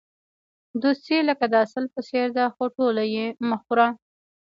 دوستي 0.81 1.17
لکه 1.29 1.45
د 1.49 1.53
عسل 1.63 1.85
په 1.93 1.99
څېر 2.09 2.27
ده، 2.37 2.45
خو 2.53 2.63
ټوله 2.75 3.03
یې 3.15 3.25
مه 3.47 3.57
خوره. 3.63 3.87